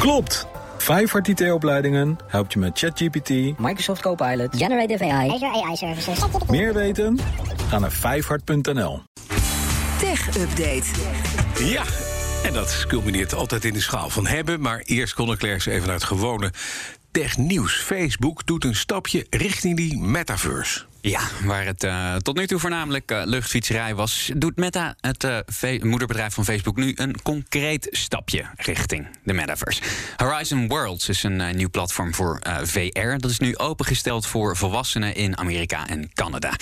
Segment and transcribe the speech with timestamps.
[0.00, 0.46] Klopt!
[0.78, 6.18] Vijfhart IT-opleidingen helpt je met ChatGPT, Microsoft Copilot, Generative AI, Azure AI Services.
[6.48, 7.18] meer weten?
[7.68, 9.02] Ga naar vijfhart.nl.
[9.98, 10.84] Tech Update.
[11.64, 11.82] Ja,
[12.44, 14.60] en dat culmineert altijd in de schaal van hebben.
[14.60, 16.52] Maar eerst kon ik even naar het gewone
[17.10, 17.74] technieuws.
[17.74, 20.89] Facebook doet een stapje richting die metaverse.
[21.00, 25.24] Ja, waar het uh, tot nu toe voornamelijk uh, luchtfietserij was, doet Meta, het
[25.62, 29.82] uh, moederbedrijf van Facebook, nu een concreet stapje richting de metaverse.
[30.16, 33.16] Horizon Worlds is een nieuw platform voor VR.
[33.16, 36.52] Dat is nu opengesteld voor volwassenen in Amerika en Canada.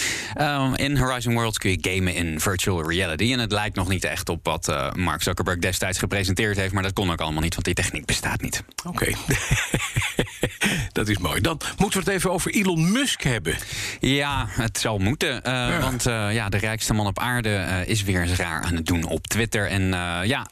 [0.76, 3.32] in Horizon Worlds kun je gamen in virtual reality.
[3.32, 6.92] En het lijkt nog niet echt op wat Mark Zuckerberg destijds gepresenteerd heeft, maar dat
[6.92, 8.62] kon ook allemaal niet, want die techniek bestaat niet.
[8.84, 9.10] Oké.
[10.92, 11.40] dat is mooi.
[11.40, 13.56] Dan moeten we het even over Elon Musk hebben.
[14.00, 15.28] Ja, het zal moeten.
[15.28, 15.80] Uh, ja.
[15.80, 18.86] Want uh, ja, de rijkste man op aarde uh, is weer eens raar aan het
[18.86, 19.66] doen op Twitter.
[19.66, 19.82] En
[20.24, 20.46] ja,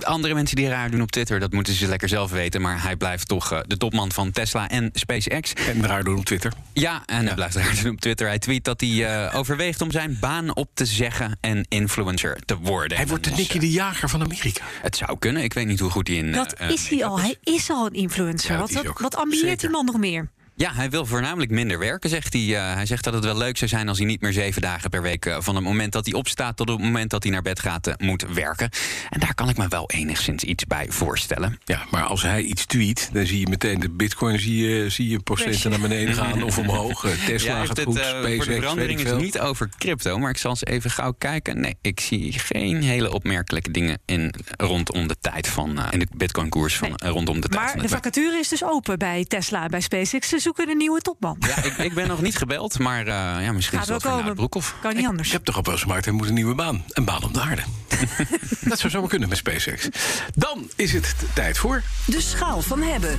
[0.00, 2.60] andere mensen die raar doen op Twitter, dat moeten ze lekker zelf weten.
[2.60, 5.52] Maar hij blijft toch de topman van Tesla en SpaceX.
[5.52, 6.52] En raar doen op Twitter.
[6.72, 7.26] Ja, en ja.
[7.26, 8.26] hij blijft raar doen op Twitter.
[8.26, 12.96] Hij tweet dat hij overweegt om zijn baan op te zeggen en influencer te worden.
[12.96, 14.64] Hij wordt de Nicky de Jager van Amerika.
[14.82, 15.42] Het zou kunnen.
[15.42, 16.32] Ik weet niet hoe goed hij in.
[16.32, 17.20] Dat is hij al.
[17.20, 18.58] Hij is al een influencer.
[18.58, 20.28] wat, wat, wat ambieert die man nog meer?
[20.60, 22.42] Ja, hij wil voornamelijk minder werken, zegt hij.
[22.42, 24.90] Uh, hij zegt dat het wel leuk zou zijn als hij niet meer zeven dagen
[24.90, 25.26] per week...
[25.26, 27.88] Uh, van het moment dat hij opstaat tot het moment dat hij naar bed gaat,
[27.88, 28.70] uh, moet werken.
[29.10, 31.58] En daar kan ik me wel enigszins iets bij voorstellen.
[31.64, 34.38] Ja, maar als hij iets tweet, dan zie je meteen de bitcoin...
[34.38, 37.06] zie je, zie je procenten naar beneden gaan of omhoog.
[37.26, 40.38] Tesla ja, gaat het, goed, SpaceX, Voor de verandering is niet over crypto, maar ik
[40.38, 41.60] zal eens even gauw kijken.
[41.60, 45.90] Nee, ik zie geen hele opmerkelijke dingen in, rondom de tijd van...
[45.90, 47.10] in de bitcoin-koers van nee.
[47.10, 50.28] rondom de tijd maar van de vacature is dus open bij Tesla bij SpaceX.
[50.28, 51.36] Ze zoeken een nieuwe topman.
[51.38, 54.22] Ja, ik, ik, ben nog niet gebeld, maar uh, ja, misschien Gaat is dat wel
[54.22, 54.74] voor Broekhoff.
[54.80, 55.26] Kan niet anders.
[55.26, 56.84] Ik heb toch op wel gemaakt, hij moet een nieuwe baan.
[56.88, 57.62] Een baan op de aarde.
[58.70, 59.88] dat zou zomaar kunnen met SpaceX.
[60.34, 61.82] Dan is het tijd voor...
[62.06, 63.18] De schaal van hebben.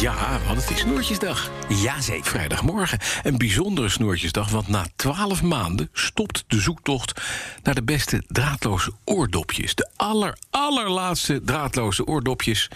[0.00, 1.50] Ja, want het is Snoertjesdag.
[1.68, 2.30] Jazeker.
[2.30, 2.98] Vrijdagmorgen.
[3.22, 5.88] Een bijzondere Snoertjesdag, want na twaalf maanden...
[5.92, 7.20] stopt de zoektocht
[7.62, 9.74] naar de beste draadloze oordopjes.
[9.74, 12.68] De aller, allerlaatste draadloze oordopjes.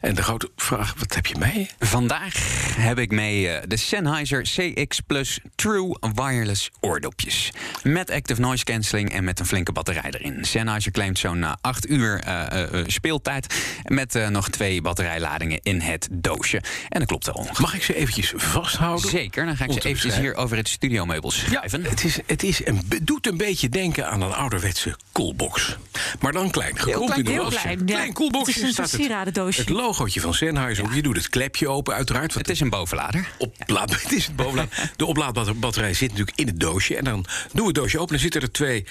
[0.00, 1.70] En de grote vraag, wat heb je mee?
[1.78, 2.34] Vandaag
[2.76, 7.50] heb ik mee uh, de Sennheiser CX Plus True Wireless oordopjes.
[7.82, 10.44] Met active noise cancelling en met een flinke batterij erin.
[10.44, 13.54] Sennheiser claimt zo'n uh, 8 uur uh, speeltijd.
[13.84, 16.62] Met nog twee batterijladingen in het doosje.
[16.88, 17.46] En dat klopt wel.
[17.60, 19.10] Mag ik ze eventjes vasthouden?
[19.10, 21.82] Zeker, dan ga ik ze eventjes hier over het studiomeubel schrijven.
[21.82, 25.76] Ja, het is, het is een, doet een beetje denken aan een ouderwetse coolbox.
[26.20, 26.74] Maar dan klein.
[26.76, 27.84] Heel klein, heel klein.
[27.84, 28.12] Klein ja.
[28.12, 28.60] coolboxje.
[28.60, 29.60] Het is een sieradendoosje.
[29.60, 30.84] Het logootje van Sennheiser.
[30.84, 30.94] Ja.
[30.94, 32.34] Je doet het klepje open uiteraard.
[32.34, 33.17] Het is een bovenlader.
[33.66, 34.96] Het is het.
[34.96, 36.96] De oplaadbatterij zit natuurlijk in het doosje.
[36.96, 38.84] En dan doen we het doosje open en zitten er twee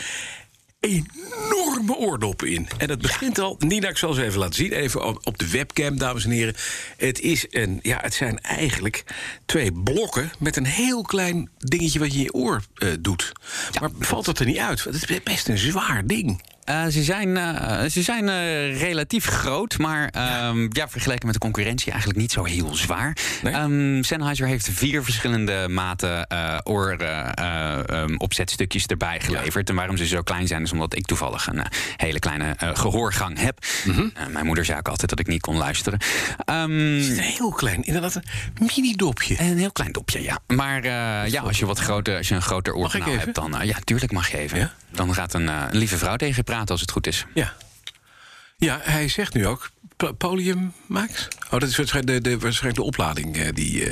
[0.79, 2.67] enorme oordoppen in.
[2.77, 4.71] En het begint al, Nina, ik zal ze even laten zien.
[4.71, 6.55] Even op de webcam, dames en heren.
[6.97, 9.03] Het, is een, ja, het zijn eigenlijk
[9.45, 13.31] twee blokken met een heel klein dingetje wat je in je oor uh, doet.
[13.71, 13.79] Ja.
[13.79, 14.83] Maar valt dat er niet uit?
[14.83, 16.41] Het is best een zwaar ding.
[16.69, 20.13] Uh, ze zijn, uh, ze zijn uh, relatief groot, maar
[20.47, 23.17] um, ja, vergeleken met de concurrentie eigenlijk niet zo heel zwaar.
[23.41, 23.53] Nee?
[23.53, 26.27] Um, Sennheiser heeft vier verschillende maten
[26.63, 26.97] oor
[27.91, 29.67] um, opzetstukjes erbij geleverd.
[29.67, 29.73] Ja.
[29.73, 31.61] En waarom ze zo klein zijn, is omdat ik toevallig een
[31.97, 33.65] hele kleine gehoorgang heb.
[33.85, 34.11] Mm -hmm.
[34.31, 35.99] mijn moeder zei ook altijd dat ik niet kon luisteren.
[36.45, 38.23] het is heel klein, inderdaad een
[38.75, 39.35] mini-dopje.
[39.39, 40.39] Een heel klein dopje, ja.
[40.47, 40.83] Maar
[41.29, 44.31] ja, als je, wat groter, als je een groter oorkanaal hebt, dan ja, tuurlijk mag
[44.31, 44.59] je even.
[44.59, 44.73] Ja?
[44.91, 47.25] Dan gaat een, een lieve vrouw tegen je praten als het goed is.
[47.33, 47.53] Ja.
[48.57, 49.69] Ja, hij zegt nu ook
[50.17, 51.27] Polium Max.
[51.45, 53.89] Oh, dat is waarschijnlijk de, de, waarschijnlijk de oplading uh, die.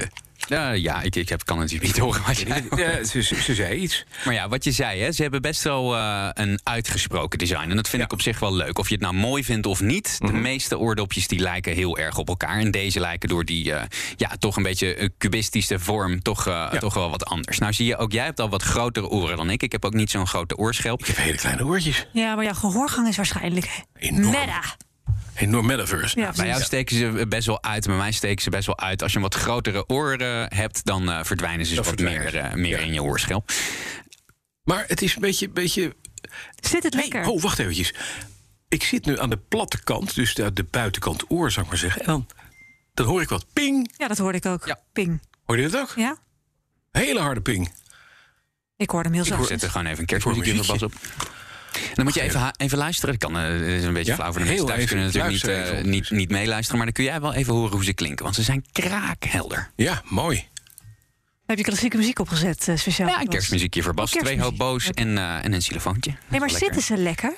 [0.50, 0.76] Uh...
[0.76, 4.06] Ja, ik, ik heb, kan het niet horen wat je ja, ze, ze, zei iets.
[4.26, 7.70] Maar ja, wat je zei, hè, ze hebben best wel uh, een uitgesproken design.
[7.70, 8.08] En dat vind ja.
[8.08, 8.80] ik op zich wel leuk.
[8.80, 10.18] Of je het nou mooi vindt of niet.
[10.20, 10.36] Mm -hmm.
[10.36, 12.60] De meeste oordopjes die lijken heel erg op elkaar.
[12.60, 13.82] En deze lijken door die uh,
[14.16, 16.70] ja, toch een beetje cubistische vorm toch, ja.
[16.70, 17.58] toch wel wat anders.
[17.58, 19.64] Nou zie je ook, jij hebt al wat grotere oren dan ik.
[19.64, 21.00] Ik heb ook niet zo'n grote oorschelp.
[21.00, 22.08] Ik heb hele kleine oortjes.
[22.12, 24.32] Ja, maar jouw gehoorgang is waarschijnlijk Enorm.
[24.32, 24.62] meta.
[25.36, 26.20] Enorm metaverse.
[26.20, 27.86] Ja, bij jou steken ze best wel uit.
[27.86, 29.02] Bij mij steken ze best wel uit.
[29.02, 32.24] Als je een wat grotere oren hebt, dan uh, verdwijnen ze wat verdwijnen.
[32.24, 32.86] meer, uh, meer ja.
[32.86, 33.52] in je oorschelp.
[34.64, 35.50] Maar het is een beetje.
[35.50, 35.96] beetje...
[36.60, 37.22] Zit het lekker?
[37.22, 37.94] Hey, oh, wacht eventjes.
[38.68, 41.82] Ik zit nu aan de platte kant, dus de, de buitenkant oor, zou ik maar
[41.82, 42.02] zeggen.
[42.02, 42.28] En dan,
[42.94, 43.94] dan hoor ik wat ping.
[43.98, 44.66] Ja, dat hoorde ik ook.
[44.66, 44.80] Ja.
[44.94, 45.22] Ping.
[45.46, 45.94] Hoor je dat ook?
[45.96, 46.18] Ja.
[46.92, 47.74] Hele harde ping.
[48.78, 49.42] Ik hoorde hem heel zacht.
[49.42, 50.94] Ik zet er gewoon even een kerstmuziekje van op.
[51.94, 53.20] Dan moet je even, even luisteren.
[53.20, 54.18] Dat kan, uh, is een beetje ja?
[54.18, 54.86] flauw voor de mensen thuis.
[54.86, 56.78] kunnen natuurlijk niet, uh, niet, niet meeluisteren.
[56.78, 58.24] Maar dan kun jij wel even horen hoe ze klinken.
[58.24, 59.72] Want ze zijn kraakhelder.
[59.76, 60.48] Ja, mooi.
[61.46, 63.08] Heb je klassieke muziek opgezet, uh, speciaal?
[63.08, 64.12] Ja, een kerstmuziekje voor Bas.
[64.12, 66.16] Twee hoop boos en, uh, en een xylofoontje.
[66.28, 67.34] Nee, maar zitten ze lekker?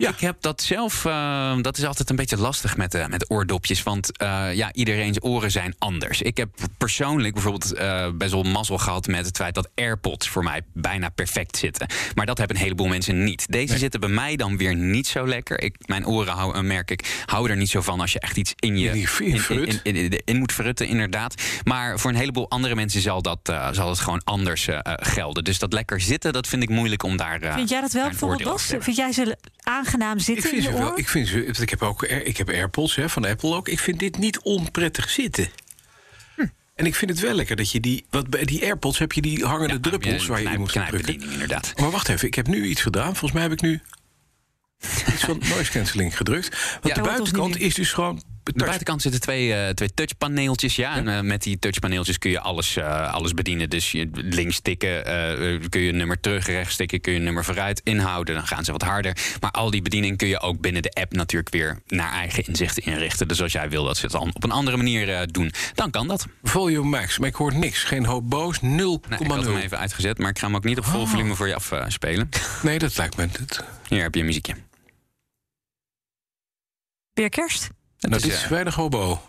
[0.00, 0.08] Ja.
[0.08, 3.82] Ik heb dat zelf, uh, dat is altijd een beetje lastig met, uh, met oordopjes.
[3.82, 6.22] Want uh, ja, iedereen's oren zijn anders.
[6.22, 6.48] Ik heb
[6.78, 7.74] persoonlijk bijvoorbeeld
[8.18, 11.86] best wel mazzel gehad met het feit dat AirPods voor mij bijna perfect zitten.
[12.14, 13.52] Maar dat hebben een heleboel mensen niet.
[13.52, 15.62] Deze zitten bij mij dan weer niet zo lekker.
[15.62, 18.52] Ik, mijn oren hou, merk ik, houden er niet zo van als je echt iets
[18.56, 21.42] in je in, in, in, in, moet verrutten, inderdaad.
[21.64, 25.44] Maar voor een heleboel andere mensen zal dat, zal het gewoon anders gelden.
[25.44, 27.38] Dus dat lekker zitten, dat vind ik moeilijk om daar.
[27.54, 28.72] vind jij dat wel bijvoorbeeld, Bas?
[28.78, 29.36] Vind jij ze
[29.92, 30.44] aangenaam zitten?
[30.44, 30.98] Ik vind ze wel.
[30.98, 33.68] Ik, vind ze, ik heb ook ik heb AirPods hè, van Apple ook.
[33.68, 35.48] Ik vind dit niet onprettig zitten.
[36.36, 36.46] Hm.
[36.74, 38.04] En ik vind het wel lekker dat je die.
[38.10, 41.30] Wat bij die AirPods heb je die hangende druppels waar je in moet drukken.
[41.30, 41.72] Inderdaad.
[41.76, 43.16] Maar wacht even, ik heb nu iets gedaan.
[43.16, 43.80] Volgens mij heb ik nu
[45.12, 46.78] iets van noise cancelling gedrukt.
[46.82, 48.22] Want de buitenkant is dus gewoon
[48.54, 50.76] de buitenkant zitten twee, uh, twee touchpaneeltjes.
[50.76, 53.70] Ja, en uh, met die touchpaneeltjes kun je alles, uh, alles bedienen.
[53.70, 55.02] Dus je, links tikken,
[55.68, 58.34] kun je een nummer terug, rechts tikken, kun je een nummer vooruit inhouden.
[58.34, 59.16] Dan gaan ze wat harder.
[59.40, 62.82] Maar al die bediening kun je ook binnen de app natuurlijk weer naar eigen inzichten
[62.82, 63.28] inrichten.
[63.28, 66.08] Dus als jij wil dat ze het dan op een andere manier doen, dan kan
[66.08, 66.26] dat.
[66.42, 67.84] Volume max, maar ik hoor niks.
[67.84, 68.62] Geen hoop boos, 0,0.
[68.68, 71.08] Nee, ik had hem even uitgezet, maar ik ga hem ook niet op vol oh.
[71.08, 72.28] volume voor je afspelen.
[72.62, 73.22] nee, dat lijkt me...
[73.22, 73.64] Het.
[73.88, 74.54] Hier heb je een muziekje.
[77.12, 77.68] Weer kerst?
[78.00, 79.20] Dat, is, is weinig hobo.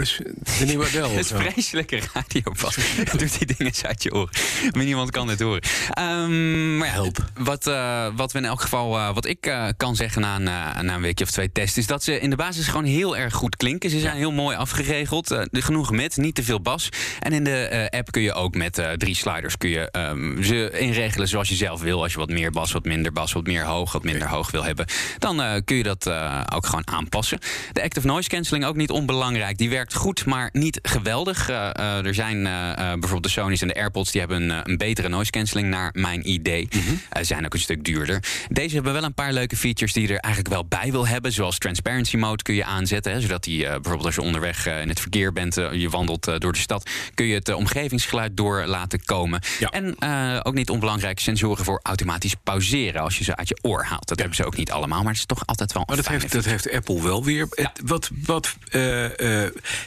[0.00, 1.08] De nieuwe Adele.
[1.08, 2.76] Het is vreselijke radio pas.
[3.18, 4.30] Doet die dingen uit je oren.
[4.70, 5.62] Maar niemand kan dit horen.
[5.98, 7.24] Um, maar ja, Help.
[7.38, 10.94] Wat, uh, wat we in elk geval, uh, wat ik uh, kan zeggen na, na
[10.94, 13.56] een weekje of twee tests, is dat ze in de basis gewoon heel erg goed
[13.56, 13.90] klinken.
[13.90, 15.36] Ze zijn heel mooi afgeregeld.
[15.52, 16.88] genoeg met, niet te veel bas.
[17.20, 21.28] En in de app kun je ook met drie sliders kun je, um, ze inregelen
[21.28, 22.02] zoals je zelf wil.
[22.02, 24.64] Als je wat meer bas, wat minder bas, wat meer hoog, wat minder hoog wil
[24.64, 24.86] hebben,
[25.18, 26.10] dan kun je dat
[26.54, 27.38] ook gewoon aanpassen.
[27.72, 29.58] De active noise cancelling ook niet onbelangrijk.
[29.58, 31.50] Die werkt goed, maar niet geweldig.
[31.50, 34.10] Uh, uh, er zijn uh, bijvoorbeeld de Sony's en de AirPods...
[34.10, 36.68] die hebben een, een betere noise cancelling naar mijn idee.
[36.70, 37.24] Mm -hmm.
[37.24, 38.22] zijn ook een stuk duurder.
[38.48, 41.32] Deze hebben wel een paar leuke features die je er eigenlijk wel bij wil hebben.
[41.32, 43.12] Zoals transparency mode kun je aanzetten.
[43.12, 45.54] Hè, zodat die bijvoorbeeld als je onderweg in het verkeer bent...
[45.54, 46.90] je wandelt door de stad...
[47.14, 49.40] kun je het omgevingsgeluid door laten komen.
[49.58, 49.68] Ja.
[49.68, 50.02] En
[50.44, 53.00] ook niet onbelangrijk, sensoren voor automatisch pauzeren...
[53.00, 54.08] als je ze uit je oor haalt.
[54.08, 54.24] Dat ja.
[54.24, 55.82] hebben ze ook niet allemaal, maar het is toch altijd wel...
[55.86, 57.48] Maar dat heeft, dat heeft Apple wel weer.
[57.50, 57.72] Ja.
[57.84, 58.56] Wat, wat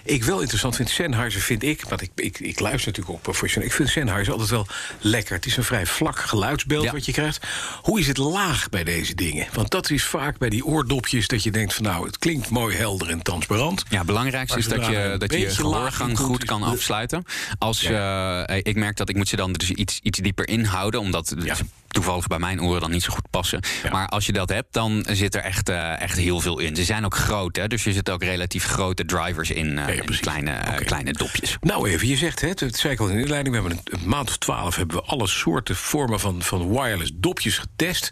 [0.03, 1.83] ik wel interessant vind, Sennheiser vind ik...
[1.89, 3.67] want ik, ik, ik luister natuurlijk ook professioneel...
[3.67, 4.67] ik vind Sennheiser altijd wel
[4.99, 5.35] lekker.
[5.35, 7.45] Het is een vrij vlak geluidsbeeld wat je krijgt.
[7.81, 9.47] Hoe is het laag bij deze dingen?
[9.53, 11.83] Want dat is vaak bij die oordopjes dat je denkt van...
[11.83, 13.83] nou, het klinkt mooi helder en transparant.
[13.89, 17.23] Ja, belangrijkste is dat je, dat je gehoorgang goed, goed kan afsluiten.
[17.57, 18.49] Als ja.
[18.49, 20.99] uh, ik merk dat ik moet ze dan dus iets, iets dieper inhouden...
[20.99, 21.55] omdat ja
[21.93, 23.59] toevallig bij mijn oren dan niet zo goed passen.
[23.91, 26.75] Maar als je dat hebt, dan zit er echt, uh, echt heel veel in.
[26.75, 29.87] Ze zijn ook groot, hè, dus er zitten ook relatief grote drivers in, uh, ja,
[29.87, 30.83] in kleine, okay.
[30.83, 31.57] kleine dopjes.
[31.61, 33.55] Nou even, je zegt, hè, het zei ik al in de inleiding...
[33.55, 37.11] we hebben een, een, maand of twaalf hebben we alle soorten vormen van, van wireless
[37.13, 38.11] dopjes getest.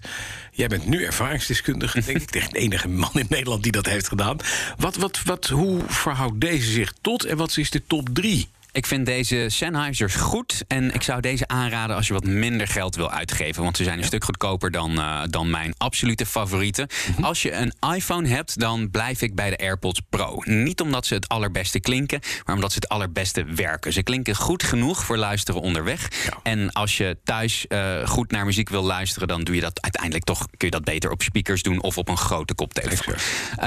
[0.51, 4.37] Jij bent nu ervaringsdeskundige, denk ik, de enige man in Nederland die dat heeft gedaan.
[4.77, 8.49] Wat, wat, wat, hoe verhoudt deze zich tot en wat is de top drie?
[8.73, 10.63] Ik vind deze Sennheisers goed.
[10.67, 13.63] En ik zou deze aanraden als je wat minder geld wil uitgeven.
[13.63, 16.87] Want ze zijn een stuk goedkoper dan, uh, dan mijn absolute favorieten.
[17.11, 17.23] Mhm.
[17.23, 20.41] Als je een iPhone hebt, dan blijf ik bij de AirPods Pro.
[20.43, 23.93] Niet omdat ze het allerbeste klinken, maar omdat ze het allerbeste werken.
[23.93, 26.07] Ze klinken goed genoeg voor luisteren onderweg.
[26.25, 26.39] Ja.
[26.43, 30.23] En als je thuis uh, goed naar muziek wil luisteren, dan doe je dat uiteindelijk
[30.23, 30.39] toch.
[30.39, 33.13] Kun je dat beter op speakers doen of op een grote koptelefoon.
[33.13, 33.19] Uh,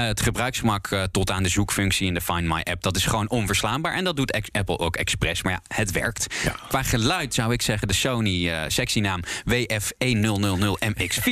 [0.05, 3.93] het gebruiksgemak tot aan de zoekfunctie in de Find My app, dat is gewoon onverslaanbaar.
[3.93, 5.43] En dat doet Apple ook expres.
[5.43, 6.27] Maar ja, het werkt.
[6.67, 11.25] Qua geluid zou ik zeggen de Sony uh, sectienaam WF1000MX4.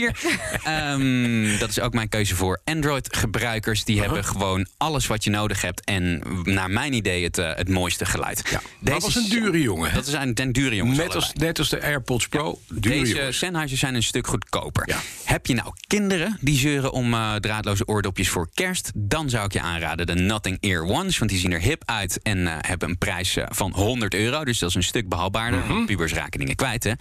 [0.68, 3.84] um, dat is ook mijn keuze voor Android-gebruikers.
[3.84, 4.12] Die uh -huh.
[4.12, 5.86] hebben gewoon alles wat je nodig hebt.
[5.86, 8.42] En naar mijn idee het, uh, het mooiste geluid.
[8.50, 8.62] Ja.
[8.80, 9.94] Deze dat was een dure jongen.
[9.94, 10.98] Dat is een, een dure jongen.
[10.98, 12.60] Net als, net als de AirPods Pro.
[12.68, 14.90] Ja, deze Sennheisers zijn een stuk goedkoper.
[14.90, 15.00] Ja.
[15.24, 18.92] Heb je nou kinderen die zeuren om uh, draadloze oordopjes voor kerst?
[18.96, 21.18] Dan zou ik je aanraden de Nothing Ear Ones.
[21.18, 24.44] Want die zien er hip uit en uh, hebben een prijs van 100 euro.
[24.46, 25.60] Dus dat is een stuk behapbaarder.
[25.60, 25.86] Mm -hmm.
[25.86, 26.84] Pubers raken dingen kwijt.
[26.84, 26.92] Hè?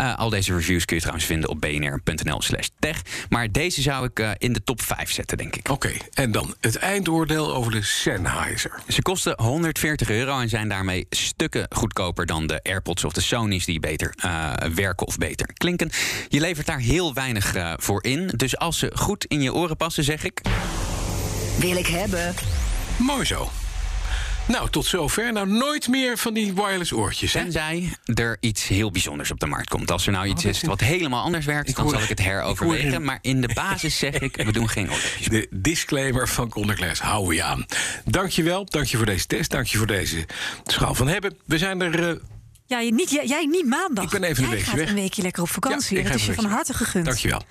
[0.00, 3.02] Uh, al deze reviews kun je trouwens vinden op bnr.nl slash tech.
[3.28, 5.70] Maar deze zou ik uh, in de top 5 zetten, denk ik.
[5.70, 6.00] Oké, okay.
[6.14, 8.82] en dan het eindoordeel over de Sennheiser.
[8.88, 13.64] Ze kosten 140 euro en zijn daarmee stukken goedkoper dan de AirPods of de Sony's
[13.64, 15.90] die beter uh, werken of beter klinken.
[16.28, 18.30] Je levert daar heel weinig voor in.
[18.36, 20.40] Dus als ze goed in je oren passen, zeg ik.
[21.58, 22.34] Wil ik hebben.
[22.98, 23.50] Mooi zo.
[24.46, 25.32] Nou, tot zover.
[25.32, 27.32] Nou, nooit meer van die wireless oortjes.
[27.32, 29.90] Tenzij er iets heel bijzonders op de markt komt.
[29.90, 32.08] Als er nou iets oh, is wat helemaal anders werkt, ik dan hoor, zal ik
[32.08, 33.04] het heroverwegen.
[33.04, 35.26] Maar in de basis zeg ik, we doen geen oortjes.
[35.26, 37.66] De disclaimer van Conderglass houden we je aan.
[38.04, 40.26] Dankjewel, dank je voor deze test, dank je voor deze
[40.64, 41.36] schaal van hebben.
[41.46, 42.08] We zijn er...
[42.10, 42.16] Uh,
[42.66, 44.04] Ja, je niet, jij, jij niet maandag.
[44.04, 44.88] Ik ben even een jij weekje gaat weg.
[44.88, 45.96] een weekje lekker op vakantie.
[45.96, 47.04] Ja, dat ga is je van harte gegund.
[47.04, 47.42] Dankjewel.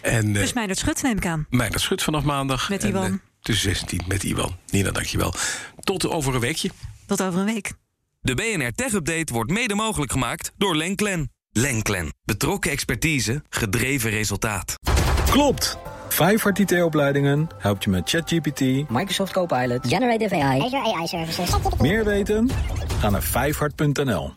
[0.00, 1.46] En Dus uh, Meijnerd Schut neem ik aan.
[1.50, 2.68] Meijnerd Schut vanaf maandag.
[2.68, 3.20] Met En, Iwan.
[3.40, 4.56] Tussen 16 met Iwan.
[4.70, 5.34] Nina, dankjewel.
[5.80, 6.70] Tot over een weekje.
[7.06, 7.72] Tot over een week.
[8.20, 11.32] De BNR Tech Update wordt mede mogelijk gemaakt door Lenklen.
[11.52, 12.12] Lenklen.
[12.24, 14.74] Betrokken expertise, gedreven resultaat.
[15.30, 15.78] Klopt!
[16.08, 18.60] Vijfhart IT-opleidingen helpt je met ChatGPT.
[18.90, 19.86] Microsoft Copilot.
[19.86, 20.60] Generative AI.
[20.60, 21.50] Azure AI Services.
[21.80, 22.50] Meer weten?
[23.00, 24.32] Ga naar vijfhart.nl.